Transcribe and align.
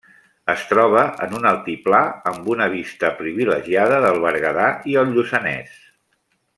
Es 0.51 0.61
troba 0.69 1.03
en 1.25 1.35
un 1.39 1.45
altiplà 1.49 1.99
amb 2.33 2.49
una 2.55 2.69
vista 2.77 3.13
privilegiada 3.21 4.03
del 4.07 4.21
Berguedà 4.27 4.67
i 4.95 5.01
el 5.03 5.15
Lluçanès. 5.15 5.79